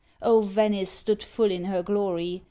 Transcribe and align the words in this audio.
O, 0.23 0.41
Venice 0.41 0.89
stood 0.89 1.21
full 1.21 1.51
in 1.51 1.65
her 1.65 1.83
glory. 1.83 2.39